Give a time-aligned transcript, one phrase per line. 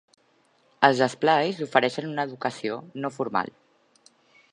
[0.87, 3.53] Els esplais ofereixen una educació no formal.